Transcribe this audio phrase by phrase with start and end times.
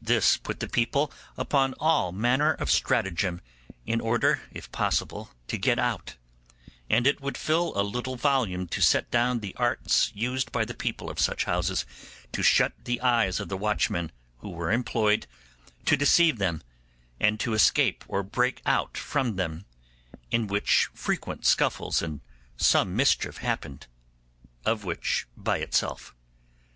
[0.00, 3.40] This put the people upon all manner of stratagem
[3.84, 6.14] in order, if possible, to get out;
[6.88, 10.72] and it would fill a little volume to set down the arts used by the
[10.74, 11.84] people of such houses
[12.30, 15.26] to shut the eyes of the watchmen who were employed,
[15.86, 16.62] to deceive them,
[17.18, 19.64] and to escape or break out from them,
[20.30, 22.20] in which frequent scuffles and
[22.56, 23.88] some mischief happened;
[24.64, 26.14] of which by itself.